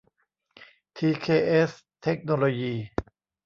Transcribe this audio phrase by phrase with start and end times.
[0.95, 2.73] ที เค เอส เทคโนโลยี